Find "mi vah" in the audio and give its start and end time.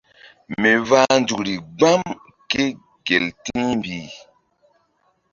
0.61-1.13